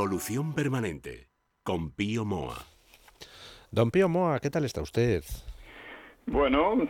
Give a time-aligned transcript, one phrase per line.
[0.00, 1.28] Involución permanente,
[1.62, 2.56] con Pío Moa.
[3.70, 5.22] Don Pío Moa, ¿qué tal está usted?
[6.24, 6.88] Bueno,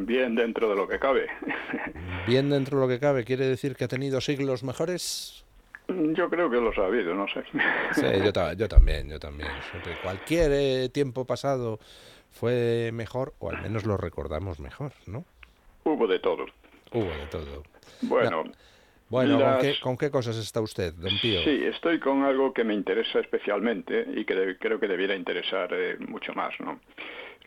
[0.00, 1.28] bien dentro de lo que cabe.
[2.26, 5.46] Bien dentro de lo que cabe, ¿quiere decir que ha tenido siglos mejores?
[5.88, 7.42] Yo creo que lo ha sabido, no sé.
[7.94, 9.48] Sí, yo, yo también, yo también.
[10.02, 11.78] Cualquier eh, tiempo pasado
[12.32, 15.24] fue mejor, o al menos lo recordamos mejor, ¿no?
[15.84, 16.44] Hubo de todo.
[16.92, 17.62] Hubo de todo.
[18.02, 18.44] Bueno.
[19.08, 19.38] Bueno,
[19.82, 21.40] ¿con, qué, cosas está usted, don Pío?
[21.42, 25.96] Sí, estoy con algo que me interesa especialmente y que creo que debiera interesar eh,
[26.08, 26.80] mucho más, ¿no?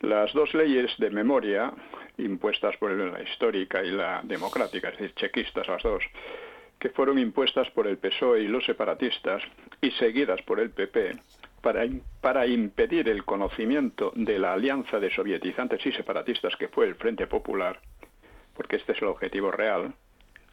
[0.00, 1.70] Las dos leyes de memoria
[2.16, 6.02] impuestas por la histórica y la democrática, es decir, chequistas las dos,
[6.78, 9.42] que fueron impuestas por el PSOE y los separatistas
[9.82, 11.18] y seguidas por el PP
[11.60, 11.86] para,
[12.22, 17.26] para impedir el conocimiento de la alianza de sovietizantes y separatistas que fue el Frente
[17.26, 17.78] Popular,
[18.54, 19.92] porque este es el objetivo real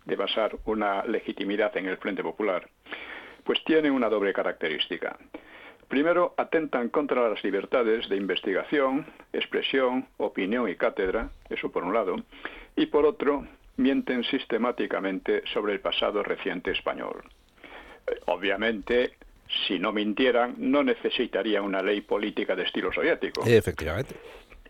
[0.07, 2.67] de basar una legitimidad en el Frente Popular,
[3.43, 5.17] pues tiene una doble característica.
[5.87, 12.15] Primero, atentan contra las libertades de investigación, expresión, opinión y cátedra, eso por un lado,
[12.75, 13.45] y por otro,
[13.77, 17.23] mienten sistemáticamente sobre el pasado reciente español.
[18.07, 19.11] Eh, obviamente,
[19.67, 23.43] si no mintieran, no necesitarían una ley política de estilo soviético.
[23.45, 24.15] Efectivamente.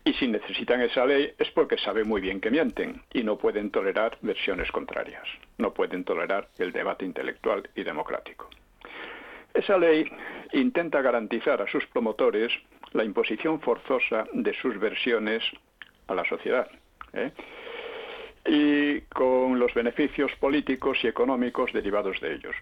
[0.08, 3.70] Y si necesitan esa ley es porque saben muy bien que mienten y no pueden
[3.70, 5.28] tolerar versiones contrarias,
[5.58, 8.48] no pueden tolerar el debate intelectual y democrático.
[9.52, 10.10] Esa ley
[10.54, 12.50] intenta garantizar a sus promotores
[12.92, 15.44] la imposición forzosa de sus versiones
[16.06, 16.70] a la sociedad.
[17.12, 17.30] ¿eh?
[18.46, 22.56] y con los beneficios políticos y económicos derivados de ellos.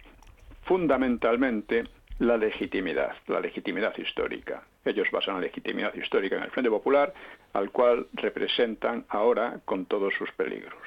[0.64, 1.84] Fundamentalmente,
[2.18, 4.62] la legitimidad, la legitimidad histórica.
[4.84, 7.12] Ellos basan la legitimidad histórica en el Frente Popular,
[7.52, 10.80] al cual representan ahora con todos sus peligros.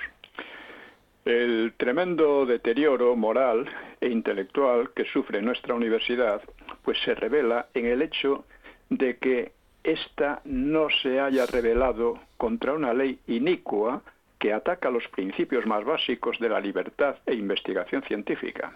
[1.25, 3.69] El tremendo deterioro moral
[4.01, 6.41] e intelectual que sufre nuestra universidad,
[6.84, 8.45] pues se revela en el hecho
[8.89, 9.51] de que
[9.84, 14.01] ésta no se haya rebelado contra una ley inicua
[14.39, 18.73] que ataca los principios más básicos de la libertad e investigación científica.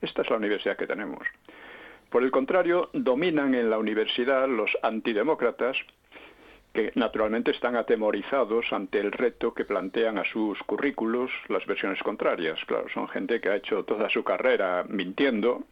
[0.00, 1.26] Esta es la universidad que tenemos.
[2.10, 5.76] Por el contrario, dominan en la universidad los antidemócratas,
[6.72, 12.58] que naturalmente están atemorizados ante el reto que plantean a sus currículos las versiones contrarias.
[12.66, 15.64] Claro, son gente que ha hecho toda su carrera mintiendo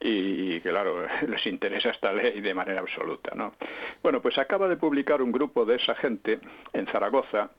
[0.00, 3.34] y, claro, les interesa esta ley de manera absoluta.
[3.34, 3.54] ¿no?
[4.02, 6.40] Bueno, pues acaba de publicar un grupo de esa gente
[6.72, 7.50] en Zaragoza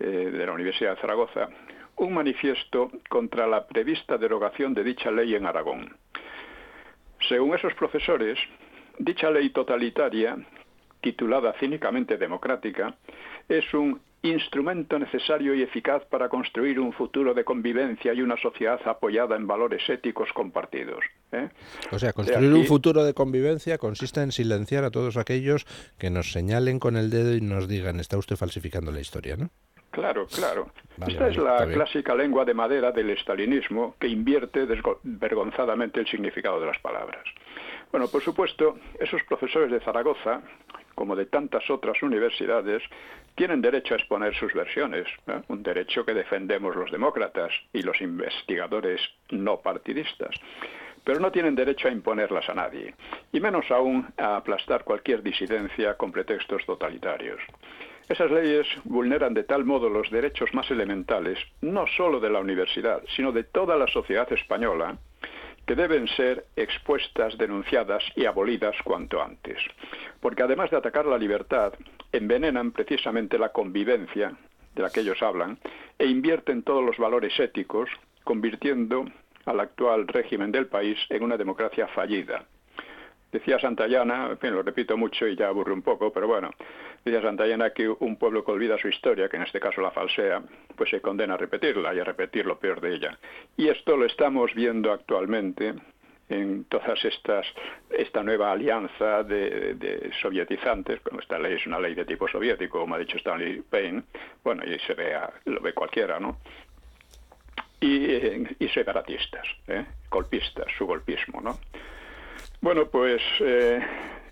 [0.00, 1.48] eh, de la Universidad de Zaragoza
[1.98, 5.96] un manifiesto contra la prevista derogación de dicha ley en Aragón.
[7.28, 8.38] Según esos profesores,
[8.98, 10.36] dicha ley totalitaria,
[11.00, 12.96] titulada cínicamente democrática,
[13.48, 18.80] es un instrumento necesario y eficaz para construir un futuro de convivencia y una sociedad
[18.86, 21.04] apoyada en valores éticos compartidos.
[21.30, 21.48] ¿eh?
[21.92, 25.66] O sea, construir un futuro de convivencia consiste en silenciar a todos aquellos
[25.98, 29.50] que nos señalen con el dedo y nos digan, está usted falsificando la historia, ¿no?
[29.98, 30.70] Claro, claro.
[31.06, 34.66] Esta es la clásica lengua de madera del estalinismo que invierte
[35.02, 37.24] vergonzadamente el significado de las palabras.
[37.90, 40.42] Bueno, por supuesto, esos profesores de Zaragoza,
[40.94, 42.82] como de tantas otras universidades,
[43.34, 45.06] tienen derecho a exponer sus versiones,
[45.48, 49.00] un derecho que defendemos los demócratas y los investigadores
[49.30, 50.34] no partidistas
[51.04, 52.94] pero no tienen derecho a imponerlas a nadie,
[53.32, 57.40] y menos aún a aplastar cualquier disidencia con pretextos totalitarios.
[58.08, 63.02] Esas leyes vulneran de tal modo los derechos más elementales, no solo de la universidad,
[63.14, 64.96] sino de toda la sociedad española,
[65.66, 69.58] que deben ser expuestas, denunciadas y abolidas cuanto antes.
[70.20, 71.74] Porque además de atacar la libertad,
[72.10, 74.32] envenenan precisamente la convivencia
[74.74, 75.58] de la que ellos hablan
[75.98, 77.90] e invierten todos los valores éticos,
[78.24, 79.04] convirtiendo
[79.44, 82.46] al actual régimen del país en una democracia fallida,
[83.30, 86.50] Decía Santayana, en fin, lo repito mucho y ya aburro un poco, pero bueno,
[87.04, 90.42] decía Santayana que un pueblo que olvida su historia, que en este caso la falsea,
[90.76, 93.18] pues se condena a repetirla y a repetir lo peor de ella.
[93.56, 95.74] Y esto lo estamos viendo actualmente
[96.30, 97.46] en todas estas,
[97.90, 102.94] esta nueva alianza de, sovietizantes, como esta ley es una ley de tipo soviético, como
[102.94, 104.02] ha dicho Stanley Payne,
[104.42, 106.38] bueno, y se ve, lo ve cualquiera, ¿no?
[107.80, 109.84] y, y separatistas, ¿eh?
[110.10, 111.58] golpistas, su golpismo, ¿no?
[112.60, 113.80] Bueno, pues eh,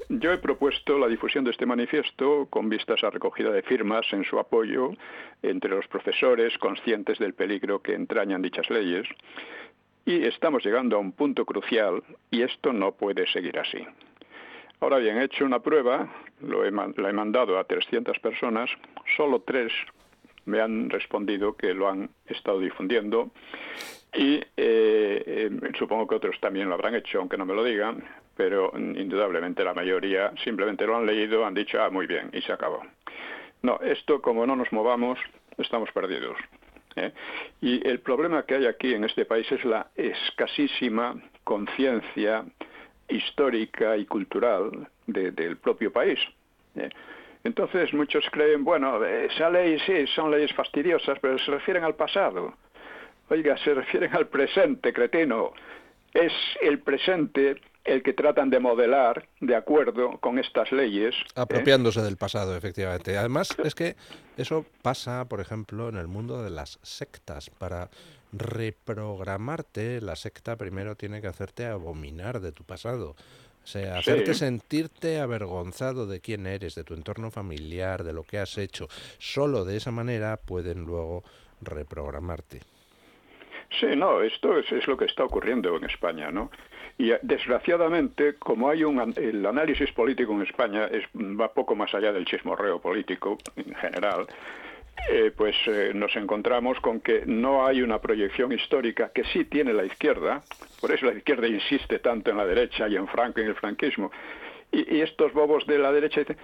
[0.08, 4.24] yo he propuesto la difusión de este manifiesto con vistas a recogida de firmas en
[4.24, 4.90] su apoyo
[5.42, 9.06] entre los profesores conscientes del peligro que entrañan dichas leyes
[10.04, 13.86] y estamos llegando a un punto crucial y esto no puede seguir así.
[14.80, 18.70] Ahora bien, he hecho una prueba, lo he, la he mandado a 300 personas,
[19.16, 19.72] solo tres
[20.46, 23.30] me han respondido que lo han estado difundiendo
[24.14, 28.02] y eh, eh, supongo que otros también lo habrán hecho, aunque no me lo digan,
[28.36, 32.52] pero indudablemente la mayoría simplemente lo han leído, han dicho, ah, muy bien, y se
[32.52, 32.82] acabó.
[33.62, 35.18] No, esto como no nos movamos,
[35.58, 36.36] estamos perdidos.
[36.96, 37.12] ¿eh?
[37.60, 41.14] Y el problema que hay aquí en este país es la escasísima
[41.44, 42.44] conciencia
[43.08, 46.18] histórica y cultural del propio país.
[47.44, 52.54] Entonces muchos creen, bueno, esa ley sí, son leyes fastidiosas, pero se refieren al pasado.
[53.28, 55.52] Oiga, se refieren al presente, cretino.
[56.14, 56.32] Es
[56.62, 61.14] el presente el que tratan de modelar de acuerdo con estas leyes.
[61.14, 61.32] ¿eh?
[61.36, 63.16] Apropiándose del pasado, efectivamente.
[63.16, 63.96] Además, es que
[64.36, 67.50] eso pasa, por ejemplo, en el mundo de las sectas.
[67.50, 67.90] Para
[68.32, 73.14] reprogramarte, la secta primero tiene que hacerte abominar de tu pasado.
[73.62, 78.38] O sea, hacerte sentirte avergonzado de quién eres, de tu entorno familiar, de lo que
[78.38, 78.88] has hecho.
[79.18, 81.24] Solo de esa manera pueden luego
[81.60, 82.60] reprogramarte.
[83.70, 86.50] Sí, no, esto es, lo que está ocurriendo en España, ¿no?
[86.98, 91.94] Y eh, desgraciadamente, como hay un el análisis político en España es, va poco más
[91.94, 94.26] allá del chismorreo político en general,
[95.10, 99.72] eh, pues eh, nos encontramos con que no hay una proyección histórica que sí tiene
[99.72, 100.42] la izquierda,
[100.80, 103.56] por eso la izquierda insiste tanto en la derecha y en Franco y en el
[103.56, 104.10] franquismo,
[104.72, 106.38] y, y estos bobos de la derecha dicen,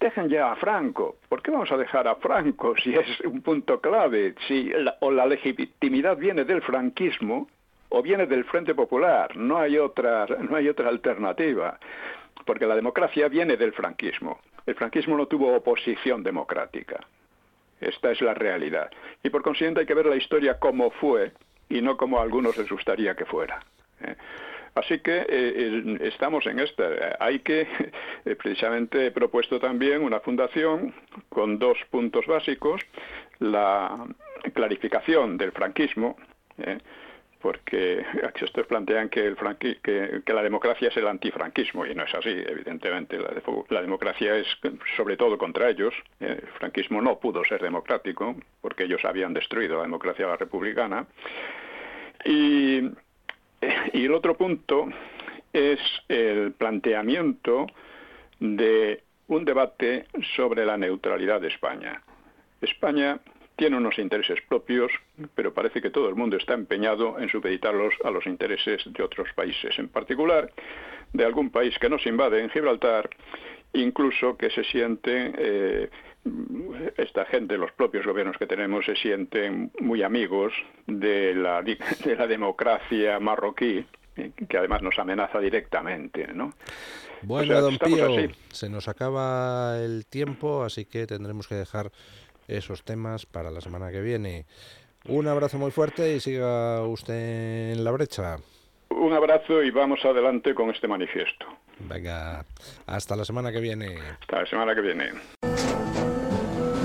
[0.00, 1.16] dejen ya a Franco.
[1.28, 4.34] ¿Por qué vamos a dejar a Franco si es un punto clave?
[4.48, 7.48] Si o la legitimidad viene del franquismo
[7.90, 9.36] o viene del Frente Popular.
[9.36, 11.78] No hay otra, no hay otra alternativa.
[12.46, 14.40] Porque la democracia viene del franquismo.
[14.66, 16.98] El franquismo no tuvo oposición democrática.
[17.80, 18.90] Esta es la realidad.
[19.22, 21.32] Y por consiguiente hay que ver la historia como fue
[21.68, 23.60] y no como a algunos les gustaría que fuera.
[24.02, 24.16] ¿eh?
[24.74, 27.16] Así que eh, estamos en esta.
[27.18, 27.62] Hay que,
[28.24, 30.94] eh, precisamente he propuesto también una fundación
[31.28, 32.80] con dos puntos básicos,
[33.40, 34.06] la
[34.54, 36.16] clarificación del franquismo,
[36.58, 36.78] eh,
[37.40, 38.04] porque
[38.40, 39.36] estos plantean que, el
[39.82, 43.18] que, la democracia es el antifranquismo y no es así, evidentemente.
[43.70, 44.46] La, democracia es
[44.96, 45.94] sobre todo contra ellos.
[46.20, 51.06] El franquismo no pudo ser democrático porque ellos habían destruido la democracia republicana.
[52.24, 52.82] Y
[53.92, 54.88] y el otro punto
[55.52, 57.66] es el planteamiento
[58.38, 62.02] de un debate sobre la neutralidad de España.
[62.60, 63.20] España
[63.56, 64.90] tiene unos intereses propios,
[65.34, 69.28] pero parece que todo el mundo está empeñado en supeditarlos a los intereses de otros
[69.34, 70.50] países, en particular
[71.12, 73.10] de algún país que nos invade en Gibraltar,
[73.74, 75.90] incluso que se siente eh,
[76.96, 80.52] esta gente, los propios gobiernos que tenemos, se sienten muy amigos
[80.86, 81.62] de la,
[82.04, 83.84] de la democracia marroquí,
[84.48, 86.52] que además nos amenaza directamente, ¿no?
[87.22, 88.08] Bueno, don Pío,
[88.50, 91.90] se nos acaba el tiempo, así que tendremos que dejar
[92.48, 94.46] esos temas para la semana que viene.
[95.06, 98.38] Un abrazo muy fuerte y siga usted en la brecha.
[98.90, 101.46] Un abrazo y vamos adelante con este manifiesto.
[101.78, 102.44] Venga,
[102.86, 103.98] hasta la semana que viene.
[104.20, 105.12] Hasta la semana que viene.